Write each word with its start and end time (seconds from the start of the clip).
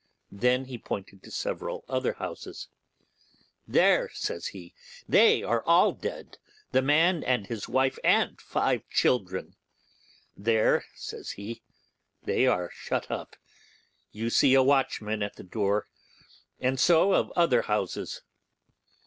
Then 0.31 0.65
he 0.65 0.79
pointed 0.79 1.21
to 1.21 1.29
several 1.29 1.85
other 1.87 2.13
houses. 2.13 2.69
'There', 3.67 4.09
says 4.15 4.47
he, 4.47 4.73
'they 5.07 5.43
are 5.43 5.63
all 5.67 5.91
dead, 5.91 6.39
the 6.71 6.81
man 6.81 7.23
and 7.23 7.45
his 7.45 7.69
wife, 7.69 7.99
and 8.03 8.41
five 8.41 8.81
children. 8.89 9.55
There', 10.35 10.85
says 10.95 11.33
he, 11.37 11.61
'they 12.23 12.47
are 12.47 12.71
shut 12.73 13.11
up; 13.11 13.35
you 14.11 14.31
see 14.31 14.55
a 14.55 14.63
watchman 14.63 15.21
at 15.21 15.35
the 15.35 15.43
door'; 15.43 15.85
and 16.59 16.79
so 16.79 17.13
of 17.13 17.31
other 17.35 17.61
houses. 17.61 18.23